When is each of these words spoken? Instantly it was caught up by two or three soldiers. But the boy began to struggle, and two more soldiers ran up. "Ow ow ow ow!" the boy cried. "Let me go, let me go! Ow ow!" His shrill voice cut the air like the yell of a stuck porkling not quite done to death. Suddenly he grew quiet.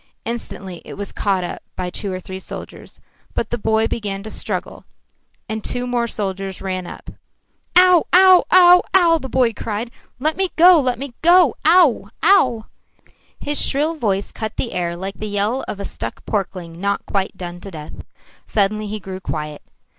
Instantly 0.25 0.81
it 0.83 0.95
was 0.95 1.11
caught 1.11 1.43
up 1.43 1.61
by 1.75 1.91
two 1.91 2.11
or 2.11 2.19
three 2.19 2.39
soldiers. 2.39 2.99
But 3.35 3.51
the 3.51 3.57
boy 3.59 3.87
began 3.87 4.23
to 4.23 4.31
struggle, 4.31 4.83
and 5.47 5.63
two 5.63 5.85
more 5.85 6.07
soldiers 6.07 6.59
ran 6.59 6.87
up. 6.87 7.11
"Ow 7.75 8.07
ow 8.11 8.43
ow 8.49 8.81
ow!" 8.95 9.19
the 9.19 9.29
boy 9.29 9.53
cried. 9.53 9.91
"Let 10.17 10.37
me 10.37 10.49
go, 10.55 10.79
let 10.79 10.97
me 10.97 11.13
go! 11.21 11.53
Ow 11.65 12.09
ow!" 12.23 12.65
His 13.39 13.63
shrill 13.63 13.93
voice 13.93 14.31
cut 14.31 14.57
the 14.57 14.73
air 14.73 14.95
like 14.95 15.17
the 15.17 15.27
yell 15.27 15.63
of 15.67 15.79
a 15.79 15.85
stuck 15.85 16.25
porkling 16.25 16.79
not 16.81 17.05
quite 17.05 17.37
done 17.37 17.61
to 17.61 17.69
death. 17.69 17.93
Suddenly 18.47 18.87
he 18.87 18.99
grew 18.99 19.19
quiet. 19.19 19.61